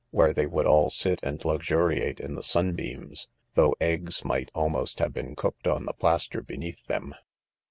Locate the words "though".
3.53-3.75